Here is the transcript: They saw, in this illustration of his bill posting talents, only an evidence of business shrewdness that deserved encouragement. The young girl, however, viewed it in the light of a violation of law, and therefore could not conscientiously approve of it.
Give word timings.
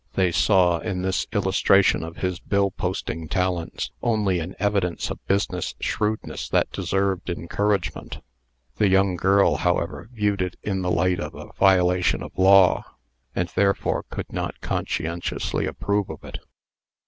They 0.13 0.31
saw, 0.31 0.79
in 0.79 1.03
this 1.03 1.27
illustration 1.31 2.01
of 2.03 2.17
his 2.17 2.39
bill 2.39 2.71
posting 2.71 3.27
talents, 3.27 3.91
only 4.01 4.39
an 4.39 4.55
evidence 4.57 5.11
of 5.11 5.23
business 5.27 5.75
shrewdness 5.79 6.49
that 6.49 6.71
deserved 6.71 7.29
encouragement. 7.29 8.17
The 8.77 8.87
young 8.87 9.15
girl, 9.15 9.57
however, 9.57 10.09
viewed 10.11 10.41
it 10.41 10.55
in 10.63 10.81
the 10.81 10.89
light 10.89 11.19
of 11.19 11.35
a 11.35 11.53
violation 11.53 12.23
of 12.23 12.35
law, 12.35 12.83
and 13.35 13.49
therefore 13.49 14.01
could 14.09 14.33
not 14.33 14.59
conscientiously 14.59 15.67
approve 15.67 16.09
of 16.09 16.23
it. 16.23 16.39